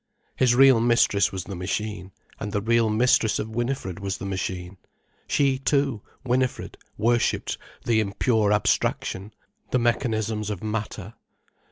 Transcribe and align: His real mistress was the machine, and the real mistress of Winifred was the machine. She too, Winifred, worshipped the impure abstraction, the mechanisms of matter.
His 0.35 0.55
real 0.55 0.79
mistress 0.79 1.31
was 1.31 1.43
the 1.43 1.55
machine, 1.55 2.11
and 2.39 2.51
the 2.51 2.59
real 2.63 2.89
mistress 2.89 3.37
of 3.37 3.51
Winifred 3.51 3.99
was 3.99 4.17
the 4.17 4.25
machine. 4.25 4.77
She 5.27 5.59
too, 5.59 6.01
Winifred, 6.23 6.75
worshipped 6.97 7.55
the 7.85 7.99
impure 7.99 8.51
abstraction, 8.51 9.31
the 9.69 9.77
mechanisms 9.77 10.49
of 10.49 10.63
matter. 10.63 11.13